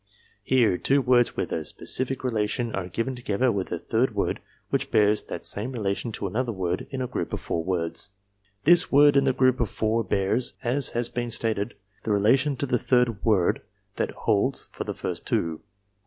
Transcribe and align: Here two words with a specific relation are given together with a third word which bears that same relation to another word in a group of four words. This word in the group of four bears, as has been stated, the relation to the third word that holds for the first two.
Here 0.41 0.79
two 0.79 0.99
words 0.99 1.37
with 1.37 1.51
a 1.51 1.63
specific 1.63 2.23
relation 2.23 2.73
are 2.73 2.87
given 2.89 3.13
together 3.15 3.51
with 3.51 3.71
a 3.71 3.77
third 3.77 4.15
word 4.15 4.41
which 4.71 4.89
bears 4.89 5.21
that 5.21 5.45
same 5.45 5.71
relation 5.73 6.11
to 6.13 6.25
another 6.25 6.51
word 6.51 6.87
in 6.89 7.03
a 7.03 7.07
group 7.07 7.31
of 7.33 7.39
four 7.39 7.63
words. 7.63 8.09
This 8.63 8.91
word 8.91 9.15
in 9.15 9.25
the 9.25 9.31
group 9.31 9.59
of 9.59 9.69
four 9.69 10.03
bears, 10.03 10.53
as 10.63 10.89
has 10.97 11.07
been 11.07 11.29
stated, 11.29 11.75
the 12.01 12.11
relation 12.11 12.55
to 12.55 12.65
the 12.65 12.79
third 12.79 13.23
word 13.23 13.61
that 13.97 14.09
holds 14.25 14.69
for 14.71 14.85
the 14.85 14.95
first 14.95 15.27
two. 15.27 15.61